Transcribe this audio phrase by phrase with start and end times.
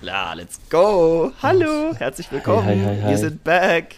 [0.00, 1.30] klar, let's go.
[1.42, 2.64] Hallo, herzlich willkommen.
[2.64, 3.10] Hi, hi, hi.
[3.10, 3.96] Wir sind back.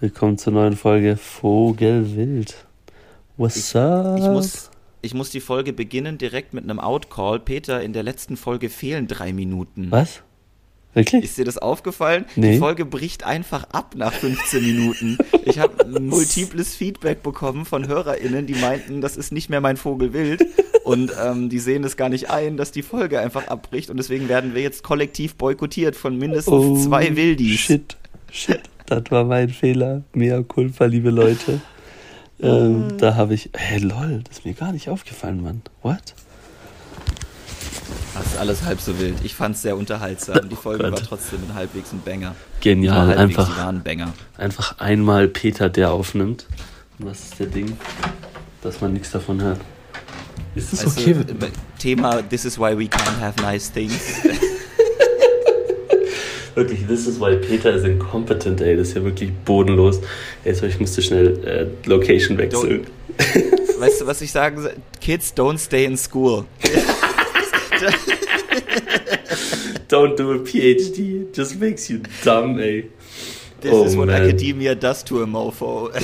[0.00, 2.66] Willkommen zur neuen Folge Vogelwild.
[3.36, 4.18] What's up?
[4.18, 4.70] Ich muss,
[5.02, 7.38] ich muss die Folge beginnen direkt mit einem Outcall.
[7.38, 9.90] Peter, in der letzten Folge fehlen drei Minuten.
[9.90, 10.22] Was?
[10.96, 11.24] Wirklich?
[11.24, 12.24] Ist dir das aufgefallen?
[12.36, 12.52] Nee.
[12.52, 15.18] Die Folge bricht einfach ab nach 15 Minuten.
[15.44, 20.42] Ich habe multiples Feedback bekommen von HörerInnen, die meinten, das ist nicht mehr mein Vogelwild.
[20.84, 23.90] Und ähm, die sehen es gar nicht ein, dass die Folge einfach abbricht.
[23.90, 27.56] Und deswegen werden wir jetzt kollektiv boykottiert von mindestens zwei Wildis.
[27.56, 27.96] Oh, Shit,
[28.32, 30.02] shit, das war mein Fehler.
[30.14, 31.60] Mea culpa, liebe Leute.
[32.40, 33.50] Ähm, da habe ich.
[33.54, 35.60] Hey, lol, das ist mir gar nicht aufgefallen, Mann.
[35.82, 36.14] What?
[38.14, 39.14] Das ist alles halb so wild.
[39.22, 40.48] Ich fand es sehr unterhaltsam.
[40.48, 40.92] Die Folge Gott.
[40.92, 42.34] war trotzdem ein halbwegs ein Banger.
[42.60, 43.66] Genial, einfach.
[43.66, 44.12] Ein Banger.
[44.36, 46.46] Einfach einmal Peter, der aufnimmt.
[46.98, 47.76] Und was ist der Ding?
[48.62, 49.60] Dass man nichts davon hört.
[50.54, 51.10] Ist das Also, okay?
[51.12, 51.24] äh,
[51.78, 53.92] Thema This is why we can't have nice things.
[56.54, 58.76] Wirklich, this is why Peter is incompetent, ey.
[58.78, 60.00] Das ist ja wirklich bodenlos.
[60.42, 62.86] Ey, so, ich musste schnell äh, Location wechseln.
[63.78, 64.72] weißt du, was ich sagen soll?
[65.02, 66.46] Kids don't stay in school.
[69.88, 71.26] Don't do a PhD.
[71.32, 72.88] Just makes you dumb, ey.
[73.60, 74.22] This Oh, is what man.
[74.22, 75.90] academia does to a mofo.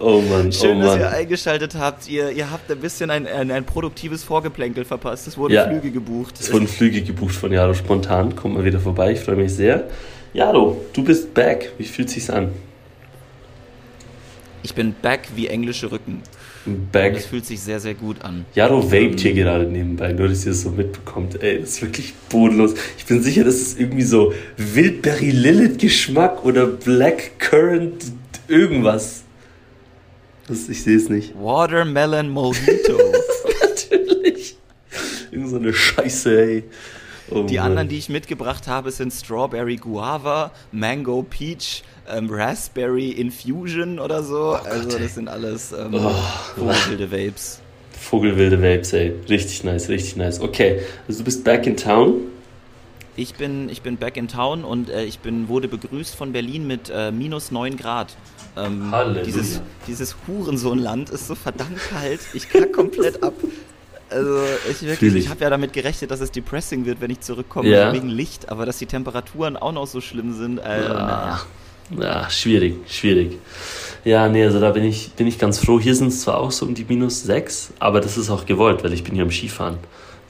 [0.00, 2.08] Oh Mann, Schön, oh dass ihr eingeschaltet habt.
[2.08, 5.26] Ihr, ihr habt ein bisschen ein, ein, ein produktives Vorgeplänkel verpasst.
[5.26, 5.68] Es wurden Ja.
[5.68, 6.36] Flüge gebucht.
[6.38, 8.36] Es wurden Flüge gebucht von Jaro spontan.
[8.36, 9.12] Kommt mal wieder vorbei.
[9.12, 9.88] Ich freue mich sehr.
[10.34, 11.72] Jaro, du bist back.
[11.78, 12.50] Wie fühlt sich's an?
[14.62, 16.22] Ich bin back wie englische Rücken.
[16.66, 17.20] Und Back.
[17.20, 18.44] fühlt sich sehr, sehr gut an.
[18.54, 21.42] Jaro vaped hier gerade nebenbei, nur dass ihr es so mitbekommt.
[21.42, 22.74] Ey, das ist wirklich bodenlos.
[22.98, 28.04] Ich bin sicher, das ist irgendwie so Wildberry Lilith Geschmack oder Black Currant
[28.48, 29.22] irgendwas.
[30.48, 31.34] Das, ich sehe es nicht.
[31.38, 32.98] Watermelon Mojito.
[33.62, 34.56] Natürlich.
[35.30, 36.64] Irgend so eine Scheiße, ey.
[37.30, 43.98] Oh Die anderen, die ich mitgebracht habe, sind Strawberry Guava, Mango Peach, ähm, Raspberry Infusion
[43.98, 44.52] oder so.
[44.52, 45.02] also ey.
[45.02, 46.10] das sind alles ähm, Oh,
[46.56, 47.60] vogelwilde Vapes.
[48.00, 49.12] Vogelwilde Vapes, ey.
[49.28, 50.40] Richtig nice, richtig nice.
[50.40, 52.14] Okay, also du bist back in town.
[53.16, 56.66] Ich bin, ich bin back in town und äh, ich bin, wurde begrüßt von Berlin
[56.68, 58.16] mit äh, minus 9 Grad.
[58.56, 59.24] Ähm, Halleluja.
[59.24, 62.20] dieses, dieses Hurensohnland ist so verdammt kalt.
[62.32, 63.34] Ich kack komplett ab.
[64.10, 65.24] Also ich wirklich, ich.
[65.24, 67.92] ich habe ja damit gerechnet, dass es depressing wird, wenn ich zurückkomme Ja.
[67.92, 70.58] wegen Licht, aber dass die Temperaturen auch noch so schlimm sind.
[70.58, 71.40] Äh, Ah,
[71.98, 73.38] ja, schwierig, schwierig.
[74.04, 75.78] Ja, nee, also da bin ich, bin ich ganz froh.
[75.80, 78.82] Hier sind es zwar auch so um die minus 6, aber das ist auch gewollt,
[78.84, 79.76] weil ich bin hier am Skifahren.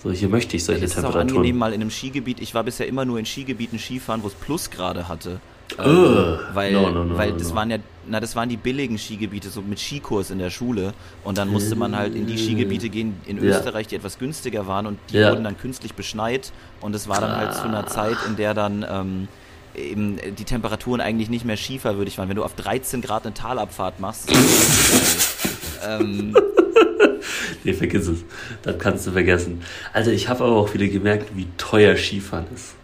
[0.03, 1.37] So, hier möchte ich solche Es ist auch Temperaturen.
[1.39, 2.41] angenehm, mal in einem Skigebiet.
[2.41, 5.41] Ich war bisher immer nur in Skigebieten Skifahren, wo es Plusgrade hatte.
[5.79, 9.51] Ähm, weil No, no, no, weil das waren ja, na, das waren die billigen Skigebiete,
[9.51, 10.95] so mit Skikurs in der Schule.
[11.25, 13.51] Und dann musste man halt in die Skigebiete gehen in Ja.
[13.59, 15.31] Österreich, die etwas günstiger waren und die Ja.
[15.31, 16.53] wurden dann künstlich beschneit.
[16.81, 19.29] Und es war dann halt zu einer Zeit, in der dann ähm,
[19.77, 22.29] eben die Temperaturen eigentlich nicht mehr skiförwürdig waren.
[22.31, 24.31] Wenn du auf 13 Grad eine Talabfahrt machst,
[25.87, 26.35] ähm,
[27.65, 28.25] Nee, vergiss es.
[28.63, 29.63] Das kannst du vergessen.
[29.93, 32.75] Also ich habe aber auch wieder gemerkt, wie teuer Skifahren ist.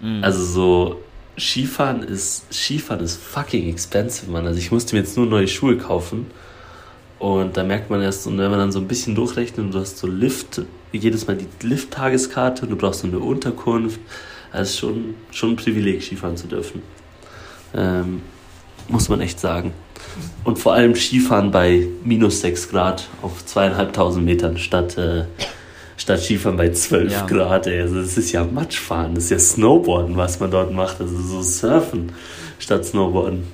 [0.00, 0.22] Mhm.
[0.24, 1.00] Also so,
[1.38, 4.46] Skifahren ist, Skifahren ist fucking expensive, Mann.
[4.46, 6.26] Also ich musste mir jetzt nur neue Schuhe kaufen.
[7.18, 9.98] Und da merkt man erst, und wenn man dann so ein bisschen durchrechnet, du hast
[9.98, 10.62] so Lift,
[10.92, 13.98] jedes Mal die Lift-Tageskarte und du brauchst so eine Unterkunft.
[14.52, 16.82] Also schon, schon ein Privileg, Skifahren zu dürfen.
[17.74, 18.22] Ähm,
[18.88, 19.72] muss man echt sagen.
[20.44, 25.24] Und vor allem Skifahren bei minus 6 Grad auf zweieinhalbtausend Metern statt, äh,
[25.96, 27.26] statt Skifahren bei 12 Ja.
[27.26, 27.66] Grad.
[27.66, 27.80] Ey.
[27.82, 31.00] Also das ist ja Matschfahren, das ist ja Snowboarden, was man dort macht.
[31.00, 32.12] Also so Surfen
[32.58, 33.44] statt Snowboarden.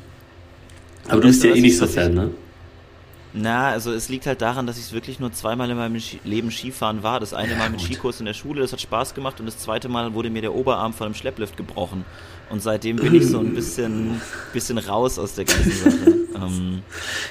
[1.05, 2.31] Aber, Aber du bist ja eh nicht ich- so Fan, ich- ne?
[3.33, 6.51] Na, also es liegt halt daran, dass ich wirklich nur zweimal in meinem Ski Leben
[6.51, 7.21] Skifahren war.
[7.21, 7.87] Das eine Ja, Mal mit gut.
[7.87, 10.55] Skikurs in der Schule, das hat Spaß gemacht und das zweite Mal wurde mir der
[10.55, 12.05] Oberarm von einem Schlepplift gebrochen.
[12.51, 14.21] Und seitdem bin ich so ein bisschen,
[14.53, 16.17] bisschen raus aus der ganzen Sache.
[16.35, 16.83] ähm,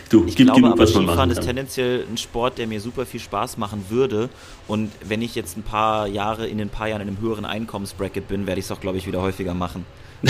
[0.09, 3.57] Du, ich glaube genug, aber, Skifahren ist tendenziell ein Sport, der mir super viel Spaß
[3.57, 4.29] machen würde.
[4.67, 8.29] Und wenn ich jetzt ein paar Jahre, in ein paar Jahren in einem höheren Einkommensbracket
[8.29, 9.85] bin, werde ich es auch, glaube ich, wieder häufiger machen.
[10.23, 10.29] ähm,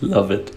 [0.00, 0.52] Love it.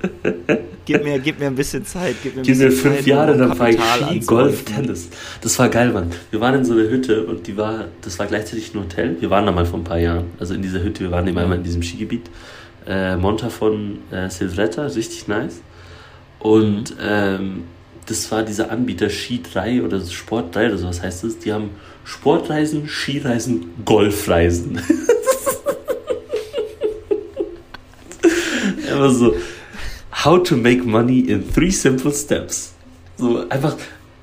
[0.85, 2.15] gib, mir, gib mir ein bisschen Zeit.
[2.23, 4.63] Gib mir, ein Gib mir fünf Zeit, Jahre, dann fahre ich Ski, Golf.
[4.63, 5.09] Tennis.
[5.41, 6.11] Das war geil, Mann.
[6.31, 9.17] Wir waren in so einer Hütte und die war, das war gleichzeitig ein Hotel.
[9.19, 10.25] Wir waren da mal vor ein paar Jahren.
[10.39, 11.43] Also in dieser Hütte, wir waren immer Ja.
[11.43, 12.29] einmal in diesem Skigebiet.
[12.87, 15.61] Äh, Monta von äh, Silvretta, richtig nice.
[16.39, 17.63] Und ähm,
[18.05, 21.39] das war dieser Anbieter Ski 3 oder Sport 3 oder sowas heißt es.
[21.39, 21.69] Die haben
[22.05, 24.81] Sportreisen, Skireisen, Golfreisen.
[28.93, 29.35] Einfach so,
[30.25, 32.73] how to make money in three simple steps.
[33.17, 33.75] So einfach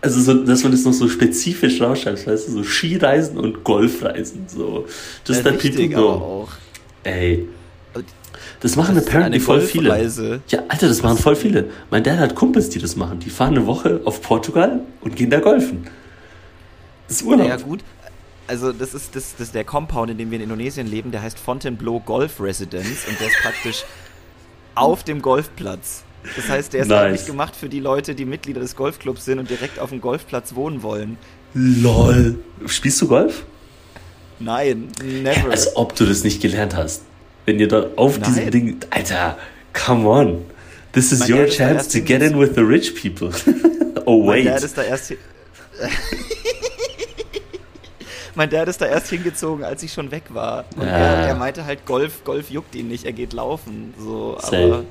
[0.02, 4.46] Also, so, dass man das noch so spezifisch rausschreibt, weißt du, so Skireisen und Golfreisen.
[4.48, 4.86] So.
[5.26, 6.00] Just Ja, that people know.
[6.02, 6.48] auch.
[7.04, 7.46] Ey.
[8.60, 10.40] Das machen Das apparently voll viele.
[10.48, 11.70] Ja, Alter, das machen voll viele.
[11.90, 13.18] Mein Dad hat Kumpels, die das machen.
[13.20, 15.86] Die fahren eine Woche auf Portugal und gehen da golfen.
[17.08, 17.48] Das ist Urlaub.
[17.48, 17.80] Ja gut,
[18.46, 21.22] also das ist, das, das ist der Compound, in dem wir in Indonesien leben, der
[21.22, 23.84] heißt Fontainebleau Golf Residence und der ist praktisch
[24.74, 26.02] auf dem Golfplatz.
[26.36, 26.98] Das heißt, der ist Nice.
[26.98, 30.54] eigentlich gemacht für die Leute, die Mitglieder des Golfclubs sind und direkt auf dem Golfplatz
[30.54, 31.16] wohnen wollen.
[31.54, 32.38] Lol.
[32.66, 33.44] Spielst du Golf?
[34.38, 35.50] Nein, never.
[35.50, 37.02] Als ob du das nicht gelernt hast.
[37.46, 38.28] Wenn ihr dort auf Nein.
[38.34, 38.76] diesem Ding.
[38.90, 39.38] Alter,
[39.72, 40.44] come on.
[40.92, 43.30] This is Mein your Dad da chance to get in with the rich people.
[44.04, 44.46] oh, Mein wait.
[44.46, 45.14] Dad ist da erst
[48.34, 50.64] Mein Dad ist da erst hingezogen, als ich schon weg war.
[50.76, 50.88] Und Ja.
[50.88, 53.92] er, er meinte halt, Golf, Golf juckt ihn nicht, er geht laufen.
[53.98, 54.84] So, Safe.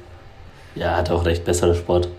[0.75, 2.09] Ja, hat auch recht besserer Sport.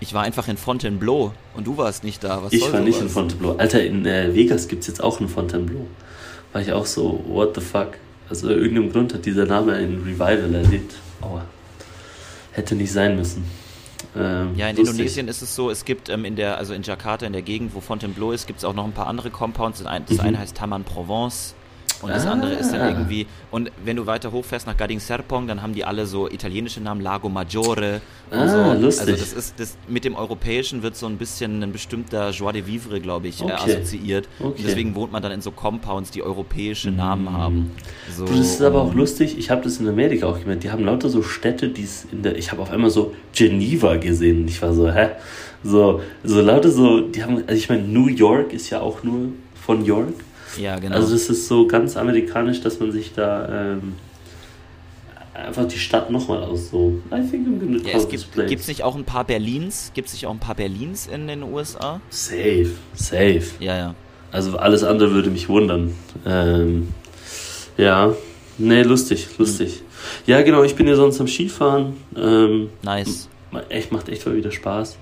[0.00, 2.42] ich war einfach in Fontainebleau und du warst nicht da.
[2.42, 3.12] Was Ich war nicht in sowas?
[3.12, 3.56] Fontainebleau.
[3.56, 5.86] Alter, in äh, Vegas gibt es jetzt auch einen Fontainebleau.
[6.52, 7.90] War ich auch so, what the fuck?
[8.28, 10.94] Also, irgendeinem Grund hat dieser Name ein Revival erlebt.
[11.20, 11.44] Aua.
[12.52, 13.44] Hätte nicht sein müssen.
[14.16, 14.90] Ähm, Ja, in lustig.
[14.92, 17.74] Indonesien ist es so, es gibt ähm, in der, also in Jakarta, in der Gegend,
[17.74, 19.82] wo Fontainebleau ist, gibt es auch noch ein paar andere Compounds.
[19.82, 20.20] Das Mhm.
[20.20, 21.54] eine heißt Taman Provence
[22.02, 22.32] und das Ah.
[22.32, 25.84] andere ist dann irgendwie, und wenn du weiter hochfährst nach Gading Serpong, dann haben die
[25.84, 28.00] alle so italienische Namen, Lago Maggiore
[28.30, 28.80] und Ah, so.
[28.80, 29.08] lustig.
[29.08, 32.66] Also das ist, das, mit dem Europäischen wird so ein bisschen ein bestimmter Joie de
[32.66, 33.52] Vivre, glaube ich, äh, Okay.
[33.54, 34.28] assoziiert.
[34.40, 34.62] Okay.
[34.66, 36.96] Deswegen wohnt man dann in so Compounds, die europäische Mhm.
[36.96, 37.70] Namen haben.
[38.16, 39.38] So, das ist aber auch lustig.
[39.38, 40.64] Ich habe das in Amerika auch gemerkt.
[40.64, 42.36] Die haben lauter so Städte, die es in der.
[42.36, 44.42] Ich habe auf einmal so Geneva gesehen.
[44.42, 45.10] Und ich war so, hä?
[45.64, 47.00] So, so lauter so.
[47.00, 47.36] Die haben.
[47.46, 50.14] Also ich meine, New York ist ja auch nur von York.
[50.58, 50.96] Ja, genau.
[50.96, 53.94] Also das ist so ganz amerikanisch, dass man sich da ähm,
[55.34, 57.00] einfach die Stadt nochmal aus so.
[57.10, 59.92] I think I'm gonna ja, es gibt gibt's nicht auch ein paar Berlins?
[59.94, 62.00] Gibt es nicht auch ein paar Berlins in den USA?
[62.10, 63.42] Safe, safe.
[63.60, 63.94] Ja, ja.
[64.30, 65.94] Also alles andere würde mich wundern.
[66.26, 66.88] Ähm,
[67.76, 68.14] ja,
[68.58, 69.82] nee, lustig, lustig.
[70.26, 71.96] Ja, genau, ich bin ja sonst am Skifahren.
[72.16, 73.28] Ähm, Nice.
[73.68, 74.96] echt, macht echt mal wieder Spaß.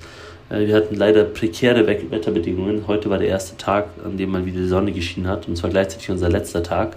[0.51, 2.85] Äh, wir hatten leider prekäre We- Wetterbedingungen.
[2.87, 5.49] Heute war der erste Tag, an dem mal wieder die Sonne geschienen hat.
[5.49, 6.97] Und zwar gleichzeitig unser letzter Tag.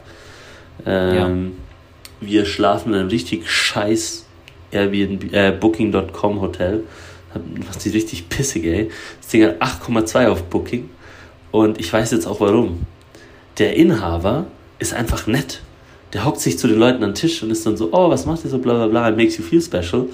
[0.85, 1.53] Ähm,
[2.19, 4.25] Wir schlafen in einem richtig scheiß
[4.71, 6.83] Airbnb, äh, Booking.com Hotel.
[7.67, 8.89] Macht sich richtig pissig, ey.
[9.19, 10.89] Das Ding hat 8,2 auf Booking.
[11.51, 12.83] Und ich weiß jetzt auch warum.
[13.57, 14.45] Der Inhaber
[14.79, 15.61] ist einfach nett.
[16.13, 18.25] Der hockt sich zu den Leuten an den Tisch und ist dann so, oh, was
[18.25, 20.07] macht ihr so, bla bla bla, it makes you feel special.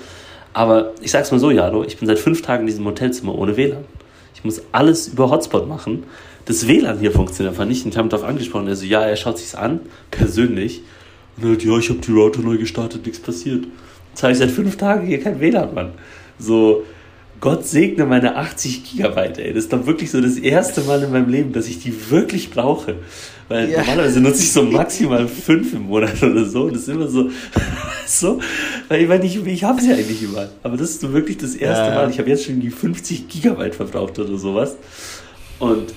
[0.54, 3.56] Aber ich sag's mal so, Jaro, ich bin seit fünf Tagen in diesem Hotelzimmer ohne
[3.56, 3.86] WLAN.
[4.34, 6.04] Ich muss alles über Hotspot machen.
[6.46, 7.86] Das WLAN hier funktioniert einfach nicht.
[7.86, 8.68] Und ich habe ihn darauf angesprochen.
[8.68, 9.82] Er so, ja, er schaut sich's an,
[10.12, 10.82] persönlich.
[11.38, 13.66] Und er hat, ja, ich habe die Router neu gestartet, nichts passiert.
[14.12, 15.92] Jetzt habe ich seit fünf Tagen hier kein WLAN, Mann.
[16.40, 16.84] So,
[17.42, 19.54] Gott segne meine 80 Gigabyte, ey.
[19.54, 22.50] Das ist doch wirklich so das erste Mal in meinem Leben, dass ich die wirklich
[22.50, 22.96] brauche.
[23.48, 23.80] Weil Ja.
[23.80, 26.64] normalerweise nutze ich so maximal fünf im Monat oder so.
[26.64, 27.30] Und das ist immer so,
[28.08, 28.40] so,
[28.90, 30.50] weil ich meine, ich, ich habe sie eigentlich immer.
[30.64, 31.96] Aber das ist so wirklich das erste Ja.
[31.96, 32.10] Mal.
[32.10, 34.76] Ich habe jetzt schon die 50 Gigabyte verbraucht oder sowas.
[35.60, 35.94] Und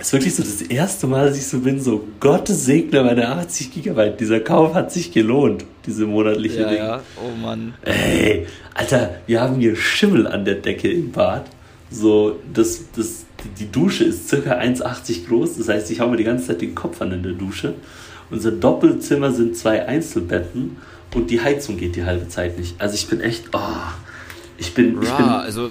[0.00, 3.28] es ist wirklich so das erste Mal, dass ich so bin, so Gott segne meine
[3.28, 4.18] 80 Gigabyte.
[4.18, 6.78] Dieser Kauf hat sich gelohnt, diese monatliche Ja, Ding.
[6.78, 7.00] ja.
[7.24, 7.74] Oh Mann.
[7.82, 11.44] Ey, Alter, wir haben hier Schimmel an der Decke im Bad.
[11.90, 13.24] So, das, das,
[13.60, 15.58] die Dusche ist circa 1,80 groß.
[15.58, 17.74] Das heißt, ich hau mir die ganze Zeit den Kopf an in der Dusche.
[18.30, 20.76] Unser Doppelzimmer sind zwei Einzelbetten
[21.14, 22.74] und die Heizung geht die halbe Zeit nicht.
[22.80, 23.58] Also ich bin echt, oh,
[24.58, 25.70] ich bin, ich bin, also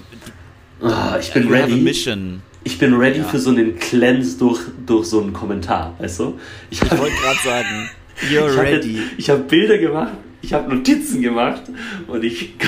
[0.80, 1.76] oh, ich bin ready.
[1.76, 2.42] mission.
[2.66, 3.24] Ich bin ready Ja.
[3.24, 6.40] für so einen Cleanse durch, durch so einen Kommentar, weißt du?
[6.70, 7.90] Ich Ich wollte gerade sagen,
[8.30, 9.02] you're ich habe ready.
[9.18, 11.62] ich hab Bilder gemacht, ich habe Notizen gemacht
[12.06, 12.54] und ich.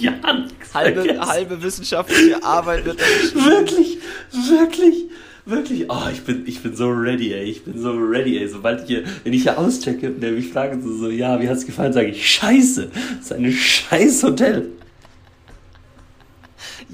[0.00, 1.26] ja nichts Halbe, vergessen.
[1.28, 3.00] halbe wissenschaftliche Arbeit wird.
[3.34, 3.98] Wirklich,
[4.32, 5.04] wirklich,
[5.46, 5.86] wirklich.
[5.90, 7.44] Oh, ich bin, ich bin so ready, ey.
[7.44, 8.48] Ich bin so ready, ey.
[8.48, 11.48] Sobald ich hier, wenn ich hier auschecke und der mich fragt, so, so, ja, wie
[11.48, 12.90] hat's gefallen, sage ich, scheiße.
[13.18, 14.68] Das ist ein scheiß Hotel.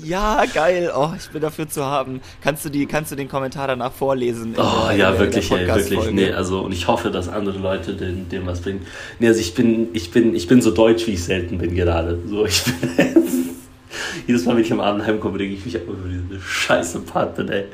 [0.03, 0.93] Ja, geil.
[0.95, 2.21] Oh, ich bin dafür zu haben.
[2.43, 4.55] Kannst du, die, kannst du den Kommentar danach vorlesen?
[4.59, 6.11] Oh der- ja, der- wirklich, der ey, wirklich.
[6.13, 8.83] Nee, also und ich hoffe, dass andere Leute dem, dem was bringen.
[9.19, 12.19] Nee, also ich bin, ich bin, ich bin so deutsch, wie ich selten bin gerade.
[12.29, 12.75] So, ich bin
[14.27, 17.51] jedes Mal, wenn ich am Abend heimkomme, denke ich mich auch über diese scheiße Apartment,
[17.51, 17.65] ey.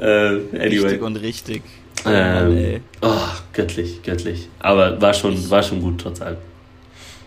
[0.00, 0.78] Äh, anyway.
[0.78, 1.62] Richtig und richtig.
[2.06, 3.16] Ähm, oh,
[3.52, 4.48] göttlich, göttlich.
[4.60, 6.36] Aber war schon, war schon gut trotz allem.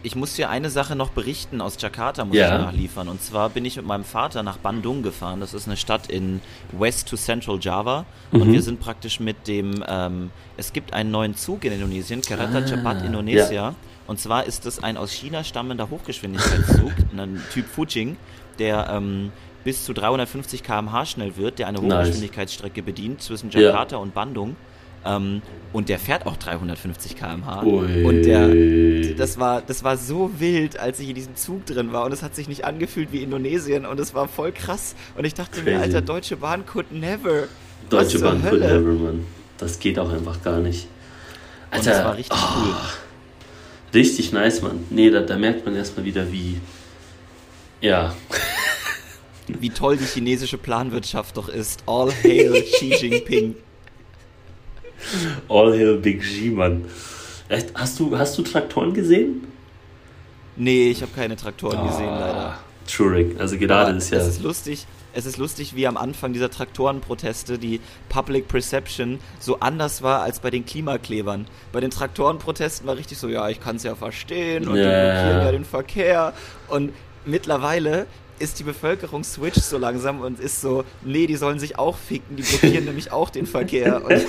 [0.04, 2.56] Ich muss dir eine Sache noch berichten aus Jakarta, muss Ja.
[2.58, 3.08] ich nachliefern.
[3.08, 5.40] Und zwar bin ich mit meinem Vater nach Bandung gefahren.
[5.42, 8.06] Das ist eine Stadt in West to Central Java.
[8.32, 8.54] Und Mhm.
[8.54, 12.66] wir sind praktisch mit dem, ähm, es gibt einen neuen Zug in Indonesien, Kereta Ah,
[12.66, 13.76] Cepat Indonesia.
[14.08, 18.18] Und zwar ist es ein aus China stammender Hochgeschwindigkeitszug, ein Typ Fujing,
[18.58, 19.32] der ähm,
[19.64, 22.08] bis zu 350 km/h schnell wird, der eine Nice.
[22.08, 23.62] Hochgeschwindigkeitsstrecke bedient zwischen Ja.
[23.62, 24.56] Jakarta und Bandung.
[25.04, 25.42] Ähm,
[25.74, 27.64] und der fährt auch 350 km/h.
[27.64, 28.04] Ui.
[28.04, 32.06] Und der, das war, das war so wild, als ich in diesem Zug drin war
[32.06, 34.96] und es hat sich nicht angefühlt wie Indonesien und es war voll krass.
[35.18, 35.84] Und ich dachte mir, Crazy.
[35.84, 37.48] Alter, Deutsche Bahn could never.
[37.90, 39.26] Deutsche Bahn could never, Mann.
[39.58, 40.88] Das geht auch einfach gar nicht.
[41.72, 42.76] Und Alter, das war richtig oh, cool.
[43.94, 44.86] Richtig nice, Mann.
[44.90, 46.60] Nee, da, da merkt man erstmal wieder, wie.
[47.82, 48.14] Ja.
[49.60, 51.84] Wie toll die chinesische Planwirtschaft doch ist.
[51.88, 53.56] All hail Xi Jinping.
[55.50, 56.86] All hail Big G, Mann.
[57.74, 59.48] Hast du, hast du Traktoren gesehen?
[60.56, 62.60] Nee, ich habe keine Traktoren gesehen, leider.
[62.88, 63.40] Trurig.
[63.40, 64.20] Also gerade ist ja.
[64.20, 64.86] Es ist lustig.
[65.14, 70.40] Es ist lustig, wie am Anfang dieser Traktorenproteste die Public Perception so anders war als
[70.40, 71.48] bei den Klimaklebern.
[71.74, 74.90] Bei den Traktorenprotesten war richtig so, ja, ich kann es ja verstehen und die Ja.
[74.90, 76.34] blockieren ja den Verkehr.
[76.70, 76.94] Und
[77.26, 78.08] mittlerweile
[78.42, 82.36] ist die Bevölkerung switcht so langsam und ist so, nee, die sollen sich auch ficken,
[82.36, 84.04] die blockieren nämlich auch den Verkehr.
[84.04, 84.26] Und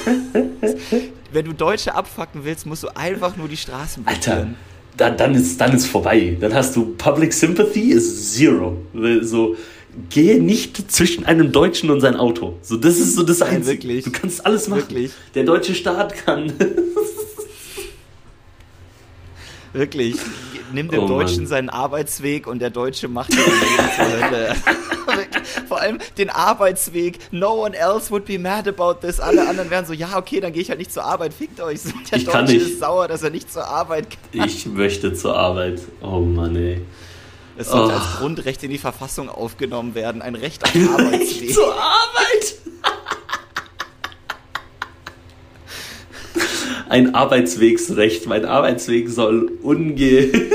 [1.33, 4.57] wenn du Deutsche abfacken willst, musst du einfach nur die Straßen Alter, blockieren.
[4.97, 6.37] dann, dann, ist, dann ist vorbei.
[6.41, 8.77] Dann hast du Public Sympathy ist zero.
[9.23, 9.57] So,
[10.11, 12.59] gehe nicht zwischen einem Deutschen und sein Auto.
[12.63, 13.67] So, das ist so das Einzige.
[13.67, 14.05] wirklich.
[14.05, 14.83] Du kannst alles machen.
[14.83, 15.13] Wirklich.
[15.35, 16.53] Der deutsche Staat kann.
[19.73, 20.17] Wirklich.
[20.73, 21.47] Nimm dem Oh Deutschen Mann.
[21.49, 23.31] seinen Arbeitsweg und der Deutsche macht.
[23.37, 24.59] Wirklich.
[25.69, 27.19] Vor allem den Arbeitsweg.
[27.31, 29.21] No one else would be mad about this.
[29.21, 31.35] Alle anderen wären so, ja, okay, dann gehe ich halt nicht zur Arbeit.
[31.35, 31.81] Fickt euch.
[32.11, 32.71] Der Ich kann Deutsche nicht.
[32.73, 34.47] ist sauer, dass er nicht zur Arbeit kann.
[34.49, 35.81] ich möchte zur Arbeit.
[36.01, 36.81] Oh Mann, ey.
[37.59, 37.99] Es sollte Oh.
[37.99, 40.23] als Grundrecht in die Verfassung aufgenommen werden.
[40.23, 41.53] Ein Recht auf Arbeitsweg.
[41.53, 42.55] Zur Arbeit!
[46.89, 48.27] Ein Arbeitswegsrecht.
[48.27, 50.31] Mein Arbeitsweg soll unge.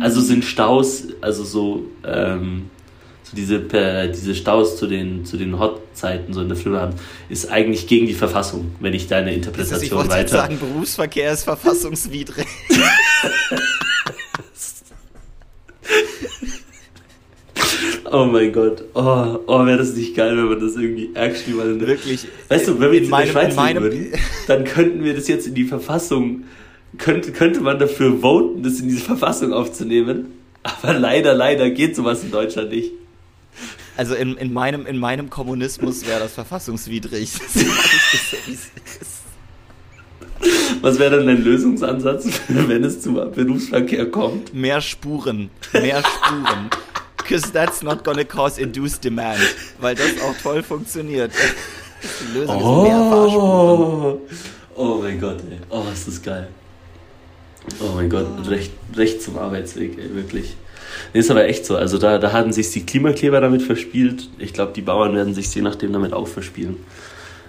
[0.00, 2.70] also sind Staus, also so, ähm,
[3.22, 7.50] so diese, äh, diese Staus zu den, zu den Hotzeiten, so in der Frühabend, ist
[7.50, 10.28] eigentlich gegen die Verfassung, wenn ich deine Das ist, ich Interpretation weiter.
[10.28, 12.46] sagen, Berufsverkehr ist verfassungswidrig.
[18.12, 18.82] Oh mein Gott.
[18.94, 22.26] Oh, oh wäre das nicht geil, wenn man das irgendwie actually mal in Wirklich.
[22.48, 24.12] Weißt du, wenn wir in in, meinem, der Schweiz in meinem, würden,
[24.48, 26.44] dann könnten wir das jetzt in die Verfassung,
[26.98, 30.26] könnte, könnte man dafür voten, das in diese Verfassung aufzunehmen.
[30.62, 32.90] Aber leider, leider geht sowas in Deutschland nicht.
[33.96, 37.30] Also in, in, meinem, in meinem Kommunismus wäre das verfassungswidrig.
[40.80, 44.54] Was wäre dann dein Lösungsansatz, wenn es zum Berufsverkehr kommt?
[44.54, 45.50] Mehr Spuren.
[45.74, 46.70] Mehr Spuren.
[47.30, 49.38] Because that's not gonna cause induced demand.
[49.78, 51.30] Weil das auch toll funktioniert.
[52.02, 54.02] Die Lösung ist mehr Fahrspuren.
[54.02, 54.18] Oh,
[54.74, 55.58] oh mein Gott, ey.
[55.68, 56.48] Oh, ist das geil.
[57.78, 60.56] Oh mein Gott, recht, recht zum Arbeitsweg, ey, wirklich.
[61.14, 61.76] Nee, ist aber echt so.
[61.76, 64.28] Also da, da hatten sich die Klimakleber damit verspielt.
[64.38, 66.78] Ich glaube, die Bauern werden sich je nachdem damit auch verspielen.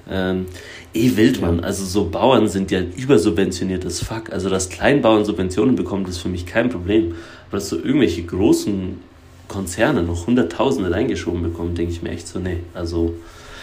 [0.07, 0.45] Ähm,
[0.93, 1.61] eh wild, Mann.
[1.61, 4.31] Also so Bauern sind ja übersubventioniert as fuck.
[4.31, 7.15] Also dass Kleinbauern Subventionen bekommen, das ist für mich kein Problem.
[7.47, 9.09] Aber dass so irgendwelche großen
[9.51, 12.61] Konzerne noch Hunderttausende reingeschoben bekommen, denke ich mir echt so, nee.
[12.73, 13.13] Also,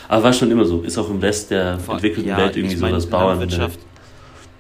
[0.09, 0.83] aber war schon immer so.
[0.83, 3.39] Ist auch im Rest der Vor- entwickelten ja, Welt irgendwie so, mein, dass Bauern...
[3.39, 3.79] Landwirtschaft,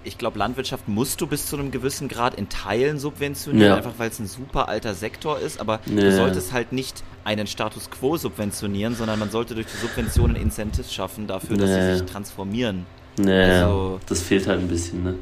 [0.04, 3.76] ich glaube, Landwirtschaft musst du bis zu einem gewissen Grad in Teilen subventionieren, Ja.
[3.76, 6.00] einfach weil es ein super alter Sektor ist, aber Ja.
[6.02, 10.92] du solltest halt nicht einen Status quo subventionieren, sondern man sollte durch die Subventionen Incentives
[10.94, 11.92] schaffen dafür, dass Ja.
[11.92, 12.86] sie sich transformieren.
[13.18, 15.14] Naja, Also- das fehlt halt ein bisschen, ne?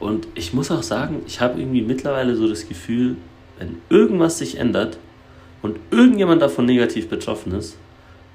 [0.00, 3.16] Und ich muss auch sagen, ich habe irgendwie mittlerweile so das Gefühl,
[3.58, 4.98] wenn irgendwas sich ändert
[5.62, 7.76] und irgendjemand davon negativ betroffen ist,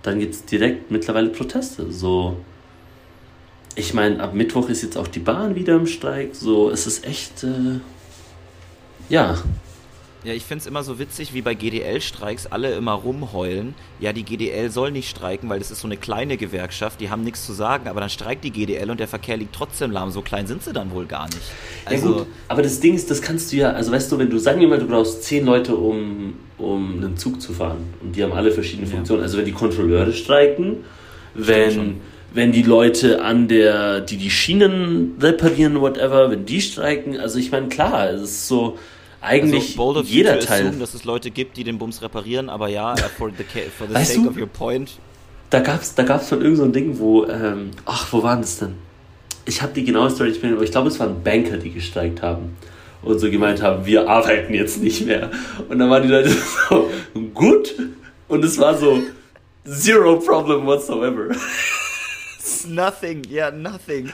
[0.03, 1.91] dann gibt es direkt mittlerweile Proteste.
[1.91, 2.37] So,
[3.75, 6.35] ich meine, ab Mittwoch ist jetzt auch die Bahn wieder im Streik.
[6.35, 7.79] So, es ist echt, äh,
[9.09, 9.37] ja,
[10.23, 13.73] Ja, ich finde es immer so witzig, wie bei GDL-Streiks alle immer rumheulen.
[13.99, 17.23] Ja, die GDL soll nicht streiken, weil das ist so eine kleine Gewerkschaft, die haben
[17.23, 20.11] nichts zu sagen, aber dann streikt die GDL und der Verkehr liegt trotzdem lahm.
[20.11, 21.41] So klein sind sie dann wohl gar nicht.
[21.85, 24.29] Also, ja gut, aber das Ding ist, das kannst du ja, also weißt du, wenn
[24.29, 28.15] du, sagen wir mal, du brauchst zehn Leute, um, um einen Zug zu fahren und
[28.15, 28.93] die haben alle verschiedene Ja.
[28.95, 29.23] Funktionen.
[29.23, 30.83] Also wenn die Kontrolleure streiken,
[31.33, 32.01] wenn,
[32.31, 37.51] wenn die Leute an der, die die Schienen reparieren, whatever, wenn die streiken, also ich
[37.51, 38.77] meine, klar, es ist so,
[39.21, 40.67] eigentlich also jeder Teil.
[40.67, 43.43] assume, dass es Leute gibt, die den Bums reparieren, aber ja, for the,
[43.77, 44.97] for the Weißt sake du- of your point.
[45.49, 48.59] Da gab's, da gab's von irgend so ein Ding, wo, ähm, ach, wo waren das
[48.59, 48.75] denn?
[49.45, 52.21] Ich habe die genaue Story nicht mehr, aber ich glaube, es waren Banker, die gestreikt
[52.21, 52.55] haben.
[53.03, 55.31] und so gemeint haben, wir arbeiten jetzt nicht mehr.
[55.67, 56.29] Und dann waren die Leute
[56.69, 56.89] so,
[57.33, 57.73] gut.
[58.27, 58.99] Und es war so,
[59.65, 61.35] zero problem whatsoever.
[62.67, 64.11] Nothing, ja, yeah, nothing.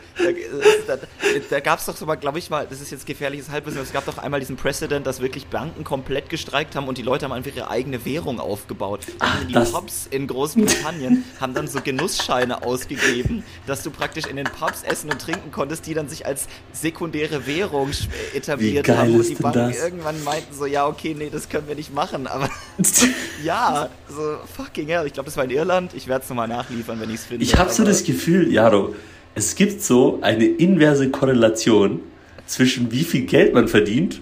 [0.88, 1.02] Da, da,
[1.50, 3.94] da gab es doch so mal, glaube ich mal, das ist jetzt gefährliches Halbwissen, es
[3.94, 7.32] gab doch einmal diesen Precedent, dass wirklich Banken komplett gestreikt haben und die Leute haben
[7.32, 9.06] einfach ihre eigene Währung aufgebaut.
[9.20, 14.36] Ach, die das- Pubs in Großbritannien haben dann so Genussscheine ausgegeben, dass du praktisch in
[14.36, 19.16] den Pubs essen und trinken konntest, die dann sich als sekundäre Währung sch- etabliert haben.
[19.16, 19.78] Und die Banken das?
[19.78, 22.50] irgendwann meinten so, ja, okay, nee, das können wir nicht machen, aber
[23.44, 25.06] ja, so fucking hell.
[25.08, 25.94] Ich glaube, das war in Irland.
[25.94, 27.44] Ich werde es nochmal nachliefern, wenn ich es finde.
[27.44, 28.17] Ich habe so das Gefühl,
[28.52, 28.96] Jaro,
[29.36, 32.00] es gibt so eine inverse Korrelation
[32.46, 34.22] zwischen wie viel Geld man verdient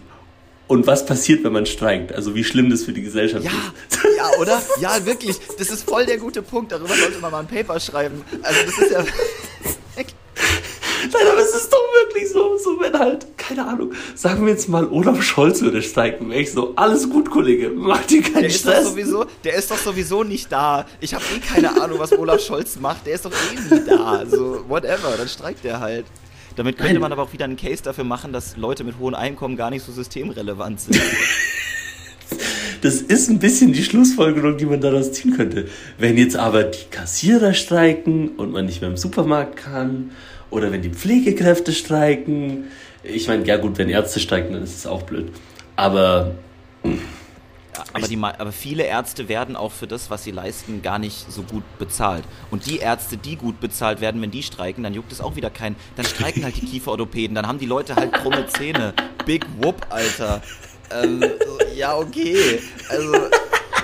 [0.67, 2.11] und was passiert, wenn man streikt.
[2.13, 3.51] Also wie schlimm das für die Gesellschaft Ja,
[3.89, 3.99] ist.
[4.17, 4.61] ja, oder?
[4.81, 5.37] Ja, wirklich.
[5.59, 6.71] Das ist voll der gute Punkt.
[6.71, 8.23] Darüber sollte man mal ein Paper schreiben.
[8.41, 9.03] Also das ist ja.
[11.13, 14.67] Nein, aber es ist doch wirklich so, so wenn halt, keine Ahnung, sagen wir jetzt
[14.69, 18.45] mal, Olaf Scholz würde streiken, wäre ich so, alles gut, Kollege, mach dir keinen Der
[18.45, 18.85] ist, doch Stress.
[18.89, 20.85] sowieso, der ist doch sowieso nicht da.
[20.99, 23.05] Ich habe eh keine Ahnung, was Olaf Scholz macht.
[23.05, 24.03] Der ist doch eh nie da.
[24.17, 26.05] Also, whatever, dann streikt er halt.
[26.55, 27.01] Damit könnte Nein.
[27.01, 29.85] man aber auch wieder einen Case dafür machen, dass Leute mit hohen Einkommen gar nicht
[29.85, 30.99] so systemrelevant sind.
[32.81, 35.67] Das ist ein bisschen die Schlussfolgerung, die man daraus ziehen könnte.
[35.97, 40.11] Wenn jetzt aber die Kassierer streiken und man nicht mehr im Supermarkt kann,
[40.49, 42.65] oder wenn die Pflegekräfte streiken,
[43.03, 45.31] ich meine, ja gut, wenn Ärzte streiken, dann ist es auch blöd.
[45.75, 46.31] Aber
[47.93, 51.43] Aber, die, aber viele Ärzte werden auch für das, was sie leisten, gar nicht so
[51.43, 52.23] gut bezahlt.
[52.51, 55.49] Und die Ärzte, die gut bezahlt werden, wenn die streiken, dann juckt es auch wieder
[55.49, 55.75] keinen.
[55.95, 58.93] Dann streiken halt die Kieferorthopäden, dann haben die Leute halt krumme Zähne.
[59.25, 60.41] Big Whoop, Alter.
[60.91, 62.59] Ähm, so, ja, okay.
[62.89, 63.13] Also,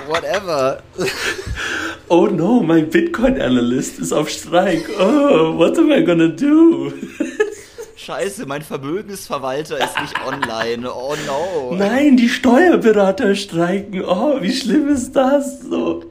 [0.08, 0.82] whatever.
[2.08, 4.88] oh no, mein Bitcoin-Analyst ist auf Streik.
[4.98, 6.92] Oh, what am I gonna do?
[7.96, 10.92] Scheiße, mein Vermögensverwalter ist nicht online.
[10.92, 11.74] Oh no.
[11.76, 14.04] Nein, die Steuerberater streiken.
[14.04, 15.60] Oh, wie schlimm ist das?
[15.60, 16.04] So.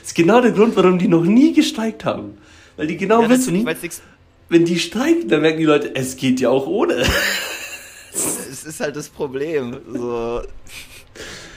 [0.00, 2.38] Das ist genau der Grund, warum die noch nie gestreikt haben.
[2.76, 4.00] Weil die genau Ja, wissen, nicht,
[4.48, 7.04] wenn die streiken, dann merken die Leute, es geht ja auch ohne.
[8.12, 9.78] es ist halt das Problem.
[9.92, 10.42] So,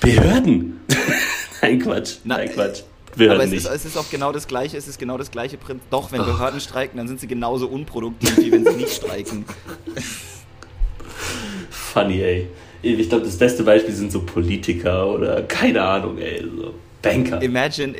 [0.00, 0.80] Behörden.
[1.62, 2.16] Nein, Quatsch.
[2.24, 2.82] Na, Nein, Quatsch.
[3.08, 3.64] Aber Behörden es nicht.
[3.64, 5.88] ist, es ist auch genau das gleiche, es ist genau das gleiche Prinzip.
[5.90, 9.44] Doch, wenn Behörden streiken, dann sind sie genauso unproduktiv, wie wenn sie nicht streiken.
[11.70, 12.48] Funny, ey.
[12.82, 16.44] Ich glaube, das beste Beispiel sind so Politiker oder keine Ahnung, ey.
[16.44, 17.42] So Banker.
[17.42, 17.94] Imagine,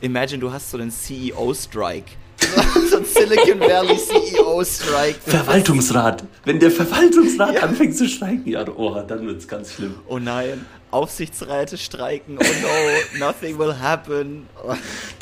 [0.00, 2.12] imagine, du hast so einen CEO-Strike.
[2.90, 5.18] so ein Silicon Valley CEO-Strike.
[5.26, 6.24] Verwaltungsrat.
[6.44, 7.62] Wenn der Verwaltungsrat Ja.
[7.62, 9.96] anfängt zu streiken, ja, oh, dann wird's ganz schlimm.
[10.06, 12.38] Oh nein, Aufsichtsräte streiken.
[12.38, 14.46] Oh no, nothing will happen.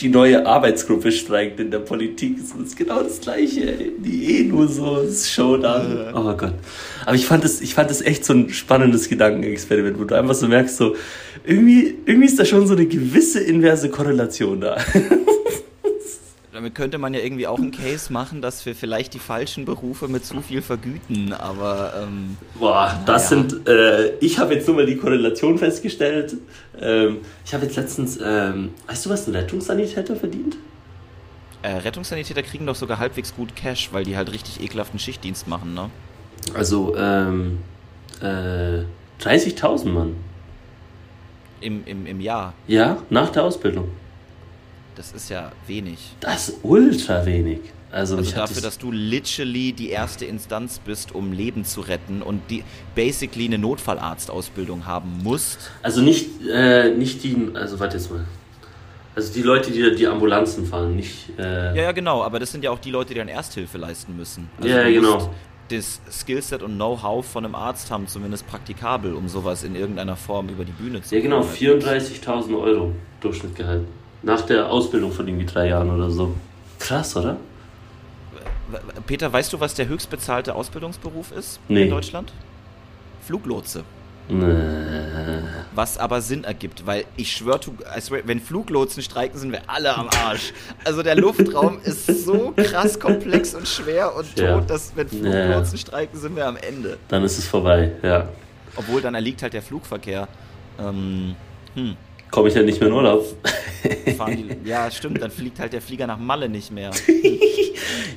[0.00, 2.37] Die neue Arbeitsgruppe streikt in der Politik.
[2.38, 3.92] Das ist genau das Gleiche, ey.
[3.98, 6.14] Die eh nur so Showdown.
[6.14, 6.54] Oh Gott.
[7.04, 10.35] Aber ich fand es, ich fand es echt so ein spannendes Gedankenexperiment, wo du einfach
[10.35, 10.96] so merkst, so,
[11.44, 14.76] irgendwie, irgendwie ist da schon so eine gewisse inverse Korrelation da.
[16.59, 20.09] Damit könnte man ja irgendwie auch einen Case machen, dass wir vielleicht die falschen Berufe
[20.09, 23.49] mit zu viel vergüten, aber ähm, Boah, das Naja.
[23.49, 26.35] sind, äh, ich habe jetzt nur mal die Korrelation festgestellt.
[26.81, 30.57] Ähm, ich habe jetzt letztens, ähm, weißt du, was ein Rettungssanitäter verdient?
[31.62, 35.75] äh, Rettungssanitäter kriegen doch sogar halbwegs gut Cash, weil die halt richtig ekelhaften Schichtdienst machen,
[35.75, 35.90] ne?
[36.55, 37.59] Also, ähm,
[38.21, 38.83] äh,
[39.23, 40.16] 30.000 Mann.
[41.61, 42.53] Im, im, im Jahr.
[42.66, 43.87] Ja, nach der Ausbildung.
[44.98, 45.98] Das ist ja wenig.
[46.18, 47.61] Das ist ultra wenig.
[47.90, 52.20] Also, Also dafür, das- dass du literally die erste Instanz bist, um Leben zu retten
[52.20, 52.64] und die
[52.96, 55.70] basically eine Notfallarztausbildung haben musst.
[55.82, 58.24] also nicht, äh, nicht die, also warte jetzt mal.
[59.14, 62.62] Also die Leute, die die Ambulanzen fahren, nicht, äh, Ja, ja, genau, aber das sind
[62.64, 64.50] ja auch die Leute, die dann Ersthilfe leisten müssen.
[64.58, 65.30] Also Ja, genau.
[65.68, 70.48] Das Skillset und Know-how von einem Arzt haben zumindest praktikabel, um sowas in irgendeiner Form
[70.48, 71.80] über die Bühne zu ja genau, bringen.
[71.80, 73.84] 34.000 Euro Durchschnittgehalt.
[74.22, 76.35] Nach der Ausbildung von irgendwie drei Jahren oder so.
[76.78, 77.37] Krass, oder?
[79.07, 81.85] Peter, weißt du, was der höchstbezahlte Ausbildungsberuf ist Nee.
[81.85, 82.33] in Deutschland?
[83.22, 83.85] Fluglotse.
[84.31, 84.44] Nee.
[85.74, 87.61] Was aber Sinn ergibt, weil ich schwör,
[88.24, 90.52] wenn Fluglotsen streiken, sind wir alle am Arsch.
[90.85, 94.61] Also der Luftraum ist so krass komplex und schwer und tot, Ja.
[94.61, 95.44] dass wenn Ja, ja.
[95.46, 96.98] Fluglotsen streiken, sind wir am Ende.
[97.09, 98.28] Dann ist es vorbei, ja.
[98.76, 100.28] Obwohl dann erliegt halt der Flugverkehr.
[100.78, 101.35] Ähm,
[101.74, 101.96] hm,
[102.31, 103.25] Komme ich ja nicht mehr in Urlaub.
[103.85, 106.91] die, ja, stimmt, dann fliegt halt der Flieger nach Malle nicht mehr.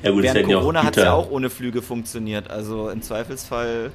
[0.04, 2.50] Ja gut, Während Corona hat es ja auch ohne Flüge funktioniert.
[2.50, 3.92] Also im Zweifelsfall.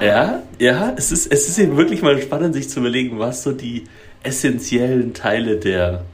[0.00, 3.52] Ja, ja, es ist, es ist eben wirklich mal spannend, sich zu überlegen, was so
[3.52, 3.84] die
[4.22, 6.04] essentiellen Teile der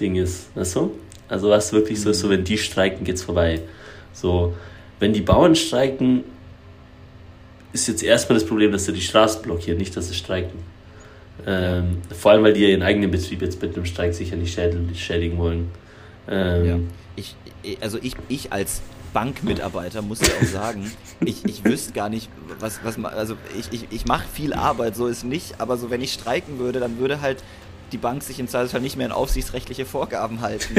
[0.00, 0.54] Ding ist.
[0.56, 0.92] Weißt du?
[1.28, 3.60] Also was wirklich so ist, so wenn die streiken, geht's vorbei.
[4.12, 4.54] So,
[5.00, 6.24] wenn die Bauern streiken,
[7.72, 10.58] ist jetzt erstmal das Problem, dass sie die Straße blockieren, nicht, dass sie streiken.
[11.46, 14.54] Ähm, vor allem, weil die ja ihren eigenen Betrieb jetzt mit einem Streik sicher nicht
[14.54, 15.70] schädigen wollen.
[16.28, 16.78] Ähm, ja.
[17.16, 17.36] ich,
[17.80, 20.90] also ich, ich als Bankmitarbeiter muss ja auch sagen,
[21.20, 25.06] ich, ich wüsste gar nicht, was, was also ich, ich, ich mache viel Arbeit, so
[25.06, 27.42] ist nicht, aber so wenn ich streiken würde, dann würde halt
[27.92, 30.74] die Bank sich im Zweifelsfall nicht mehr an aufsichtsrechtliche Vorgaben halten.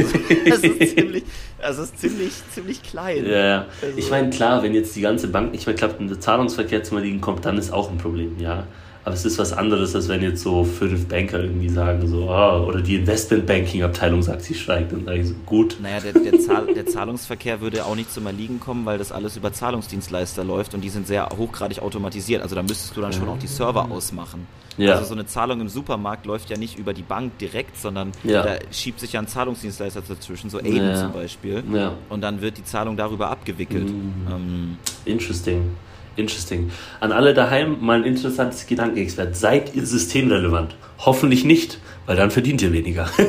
[0.50, 1.24] Das ist ziemlich,
[1.62, 3.26] das ist ziemlich, ziemlich klein.
[3.28, 6.20] Ja, also, ich meine, klar, wenn jetzt die ganze Bank nicht mehr klappt und der
[6.20, 8.66] Zahlungsverkehr zum Liegen kommt, dann ist auch ein Problem, ja.
[9.06, 12.66] Aber es ist was anderes, als wenn jetzt so fünf Banker irgendwie sagen, so, oh,
[12.66, 14.94] oder die Investmentbanking-Abteilung sagt, sie streikt.
[14.94, 15.78] Dann sage ich so, gut.
[15.82, 19.36] Naja, der, der, Zahl, der Zahlungsverkehr würde auch nicht zum Erliegen kommen, weil das alles
[19.36, 22.42] über Zahlungsdienstleister läuft und die sind sehr hochgradig automatisiert.
[22.42, 24.48] Also da müsstest du dann schon auch die Server ausmachen.
[24.78, 24.94] Ja.
[24.94, 28.42] Also so eine Zahlung im Supermarkt läuft ja nicht über die Bank direkt, sondern ja.
[28.42, 30.96] da schiebt sich ja ein Zahlungsdienstleister dazwischen, so Aiden ja.
[30.96, 31.62] zum Beispiel.
[32.10, 33.89] Und dann wird die Zahlung darüber abgewickelt.
[33.89, 34.28] Mhm.
[34.32, 35.72] Ähm, Interesting.
[36.15, 36.71] Interesting.
[36.99, 39.36] An alle daheim mal ein interessantes Gedankenexpert.
[39.36, 40.76] Seid ihr systemrelevant?
[40.99, 43.10] Hoffentlich nicht, weil dann verdient ihr weniger.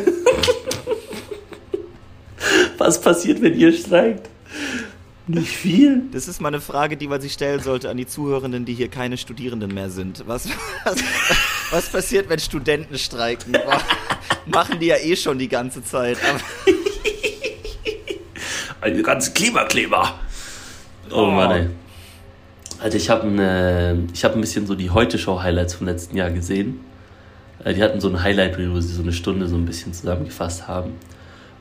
[2.78, 4.28] Was passiert, wenn ihr streikt?
[5.26, 6.02] Nicht viel.
[6.12, 8.88] Das ist mal eine Frage, die man sich stellen sollte an die Zuhörenden, die hier
[8.88, 10.22] keine Studierenden mehr sind.
[10.26, 10.46] Was,
[10.84, 10.96] was,
[11.70, 13.56] was passiert, wenn Studenten streiken?
[14.44, 16.18] Machen die ja eh schon die ganze Zeit.
[18.82, 20.18] Eine ganze Klimakleber.
[21.10, 21.68] Oh, oh Mann, ey.
[22.80, 26.80] Also ich habe ein, hab ein bisschen so die Heute-Show-Highlights vom letzten Jahr gesehen.
[27.64, 30.68] Äh, die hatten so ein Highlight-Reel, wo sie so eine Stunde so ein bisschen zusammengefasst
[30.68, 30.92] haben.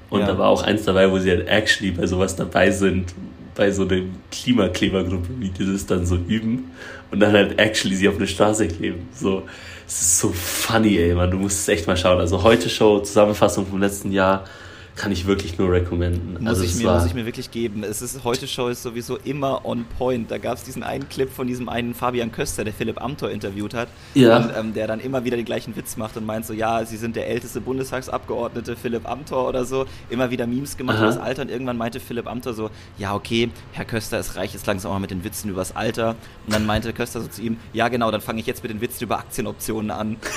[0.10, 0.28] Und ja.
[0.28, 3.14] da war auch eins dabei, wo sie halt actually bei sowas dabei sind,
[3.56, 6.72] bei so einer Klimaklebergruppe, wie die das dann so üben
[7.12, 9.08] und dann halt actually sie auf eine Straße kleben.
[9.14, 9.44] So,
[9.88, 12.20] es ist so funny, ey, man, du musst es echt mal schauen.
[12.20, 14.46] Also heute Show, Zusammenfassung vom letzten Jahr,
[14.96, 16.34] kann ich wirklich nur recommenden.
[16.40, 17.84] Muss, also ich mir, muss ich mir wirklich geben.
[17.84, 20.30] Es ist, heute Show ist sowieso immer on point.
[20.30, 23.74] Da gab es diesen einen Clip von diesem einen Fabian Köster, der Philipp Amthor interviewt
[23.74, 23.88] hat.
[24.14, 24.38] Ja.
[24.38, 26.98] Und ähm, der dann immer wieder den gleichen Witz macht und meint so, ja, sie
[26.98, 29.86] sind der älteste Bundestagsabgeordnete, Philipp Amthor oder so.
[30.10, 31.42] Immer wieder Memes gemacht über das Alter.
[31.42, 34.96] Und irgendwann meinte Philipp Amthor so, ja, okay, Herr Köster, es reicht jetzt langsam auch
[34.96, 36.16] mal mit den Witzen über das Alter.
[36.46, 38.82] Und dann meinte Köster so zu ihm, ja genau, dann fange ich jetzt mit den
[38.82, 40.18] Witzen über Aktienoptionen an.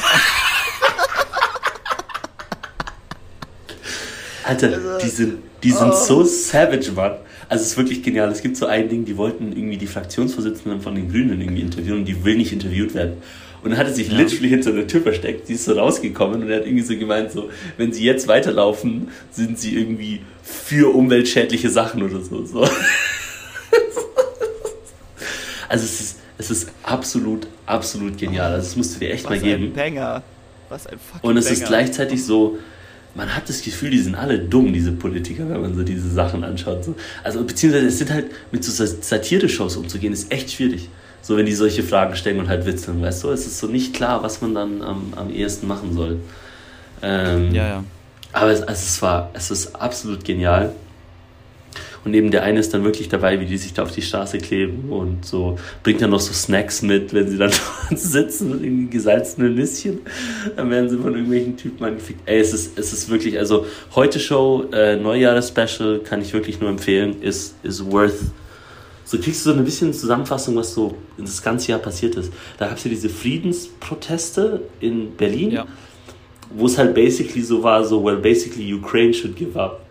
[4.47, 5.93] Alter, also, die sind, die sind oh.
[5.93, 7.17] so savage, Mann.
[7.49, 8.31] Also es ist wirklich genial.
[8.31, 11.99] Es gibt so ein Ding, die wollten irgendwie die Fraktionsvorsitzenden von den Grünen irgendwie interviewen
[11.99, 13.15] und die will nicht interviewt werden.
[13.63, 14.17] Und dann hat er sich ja.
[14.17, 17.33] literally hinter der Tür versteckt, die ist so rausgekommen und er hat irgendwie so gemeint,
[17.33, 22.45] so, wenn sie jetzt weiterlaufen, sind sie irgendwie für umweltschädliche Sachen oder so.
[22.45, 22.61] so.
[25.69, 28.53] also es ist, es ist absolut, absolut genial.
[28.53, 29.65] Also das musst du dir echt Was mal geben.
[29.65, 30.23] Ein Banger.
[30.69, 31.57] Was ein fucking Und es Banger.
[31.57, 32.59] ist gleichzeitig so,
[33.17, 36.45] man hat das Gefühl, die sind alle dumm, diese Politiker, wenn man so diese Sachen
[36.45, 36.85] anschaut.
[36.85, 36.95] So.
[37.25, 40.89] Also, beziehungsweise es sind halt, mit so Satire-Shows umzugehen, ist echt schwierig.
[41.23, 43.31] So, wenn die solche Fragen stellen und halt witzeln, weißt du?
[43.31, 46.21] Es ist so nicht klar, was man dann am, am ehesten machen soll.
[47.03, 47.85] Ähm, ja, ja.
[48.33, 50.73] Aber es, also es war, es ist absolut genial.
[52.07, 54.39] Und neben der eine ist dann wirklich dabei, wie die sich da auf die Straße
[54.39, 57.51] kleben und so bringt dann noch so Snacks mit, wenn sie dann
[57.91, 59.99] sitzen und irgendwie gesalzene Nüsschen.
[60.55, 62.21] Dann werden sie von irgendwelchen Typen angefickt.
[62.25, 63.67] Ey, es ist, es ist wirklich, also
[63.97, 68.15] heute Show, äh, Neujahres-Special, kann ich wirklich nur empfehlen, ist, ist worth.
[69.05, 72.33] So kriegst du so ein bisschen Zusammenfassung, was so das ganze Jahr passiert ist.
[72.59, 75.67] Da gab es ja diese Friedensproteste in Berlin, ja.
[76.55, 79.86] wo es halt basically so war, so, well, basically Ukraine should give up.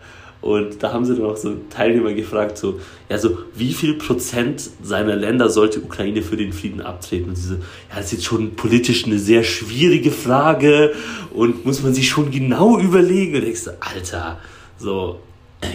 [0.46, 2.78] Und da haben sie dann auch so Teilnehmer gefragt, so,
[3.08, 7.30] ja, so, wie viel Prozent seiner Länder sollte Ukraine für den Frieden abtreten?
[7.30, 10.92] Und sie so, ja, das ist jetzt schon politisch eine sehr schwierige Frage
[11.34, 13.34] und muss man sich schon genau überlegen.
[13.34, 14.38] Und denkst du, Alter,
[14.78, 15.18] so,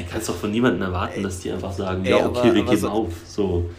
[0.10, 2.78] kannst doch von niemandem erwarten, dass die einfach sagen, ey, ja, okay, aber, wir geben
[2.78, 3.70] so, auf, so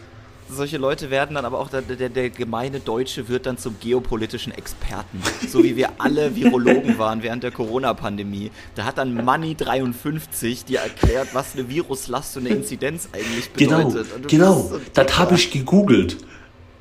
[0.49, 4.53] solche Leute werden dann aber auch, der, der, der gemeine Deutsche wird dann zum geopolitischen
[4.53, 5.21] Experten.
[5.47, 8.51] So wie wir alle Virologen waren während der Corona-Pandemie.
[8.75, 14.07] Da hat dann Money53 dir erklärt, was eine Viruslast und eine Inzidenz eigentlich genau, bedeutet.
[14.29, 14.79] Genau, genau.
[14.93, 16.17] Das habe ich gegoogelt.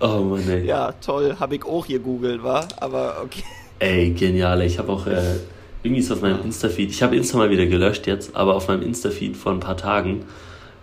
[0.01, 0.67] Oh Mann, ey.
[0.67, 3.45] Ja, toll, habe ich auch hier googelt, war, aber okay.
[3.79, 4.63] Ey, genial.
[4.63, 5.37] Ich habe auch äh,
[5.83, 8.83] irgendwie ist auf meinem Insta-Feed, ich habe Insta mal wieder gelöscht jetzt, aber auf meinem
[8.83, 10.25] Insta-Feed vor ein paar Tagen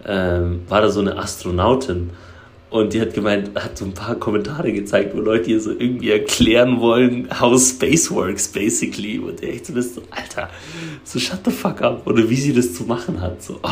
[0.06, 2.12] ähm, war da so eine Astronautin
[2.70, 6.12] und die hat gemeint, hat so ein paar Kommentare gezeigt, wo Leute ihr so irgendwie
[6.12, 9.18] erklären wollen, how space works, basically.
[9.18, 10.50] Und echt so bist so, Alter,
[11.04, 12.06] so shut the fuck up.
[12.06, 13.42] Oder wie sie das zu machen hat.
[13.42, 13.70] So, oh,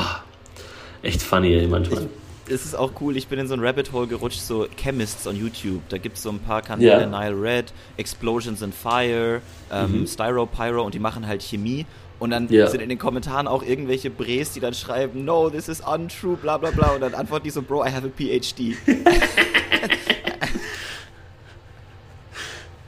[1.04, 2.04] echt funny, ey, manchmal.
[2.04, 5.28] Ich, es ist auch cool, ich bin in so ein Rabbit Hole gerutscht, so Chemists
[5.28, 5.82] on YouTube.
[5.90, 7.06] Da gibt es so ein paar Kanäle, yeah.
[7.06, 10.08] Nile Red, Explosions in Fire, ähm, mhm.
[10.08, 11.86] Styro Pyro und die machen halt Chemie.
[12.20, 12.68] Und dann yeah.
[12.68, 16.58] sind in den Kommentaren auch irgendwelche Bres, die dann schreiben, no, this is untrue, bla
[16.58, 16.92] bla bla.
[16.96, 18.76] Und dann antworten die so, Bro, I have a PhD.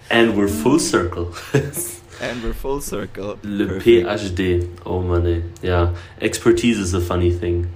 [0.09, 1.27] And we're full circle.
[1.53, 3.37] And we're full circle.
[3.43, 3.83] Le Perfect.
[3.85, 4.65] PhD.
[4.85, 5.43] Oh Mann, ey.
[5.61, 7.67] Ja, Expertise is a funny thing.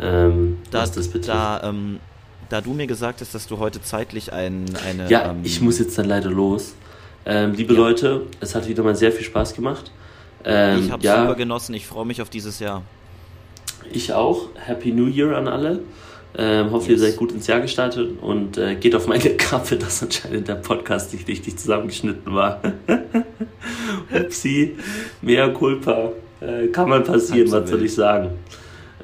[0.00, 1.28] Ähm, Da, was das betrifft.
[1.28, 1.98] da, ähm,
[2.48, 5.10] da du mir gesagt hast, dass du heute zeitlich ein, eine.
[5.10, 6.74] Ja, ähm, ich muss jetzt dann leider los.
[7.26, 7.80] Ähm, liebe Ja.
[7.80, 9.90] Leute, es hat wieder mal sehr viel Spaß gemacht.
[10.46, 11.74] Ähm, Ich habe ja, super genossen.
[11.74, 12.82] Ich freue mich auf dieses Jahr.
[13.92, 14.48] ich auch.
[14.54, 15.80] Happy New Year an alle.
[16.38, 17.00] Ähm, hoffe, ihr Yes.
[17.00, 21.12] seid gut ins Jahr gestartet und äh, geht auf meine Kappe, dass anscheinend der Podcast
[21.14, 22.60] nicht richtig zusammengeschnitten war.
[24.12, 24.76] Upsi,
[25.22, 26.10] mea culpa.
[26.40, 28.30] Äh, kann mal passieren, was soll ich sagen.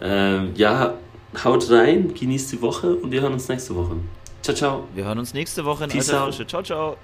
[0.00, 0.94] Ähm, ja,
[1.42, 3.96] haut rein, genießt die Woche und wir hören uns nächste Woche.
[4.42, 4.84] Ciao, ciao.
[4.94, 6.24] Wir hören uns nächste Woche in Peace alter.
[6.26, 6.46] Frische.
[6.46, 6.96] Ciao, ciao.